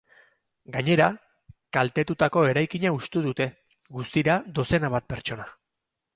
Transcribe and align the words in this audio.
Gainera, 0.77 1.09
kaltetutako 1.77 2.43
eraikina 2.53 2.95
hustu 2.97 3.23
dute, 3.27 3.49
guztira, 3.99 4.41
dozena 4.59 4.93
bat 4.97 5.09
pertsona. 5.15 5.49